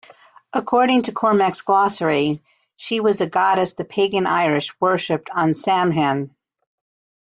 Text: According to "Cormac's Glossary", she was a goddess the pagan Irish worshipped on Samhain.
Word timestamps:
According 0.51 1.03
to 1.03 1.11
"Cormac's 1.11 1.61
Glossary", 1.61 2.41
she 2.75 2.99
was 2.99 3.21
a 3.21 3.27
goddess 3.27 3.75
the 3.75 3.85
pagan 3.85 4.25
Irish 4.25 4.73
worshipped 4.81 5.29
on 5.31 5.53
Samhain. 5.53 6.35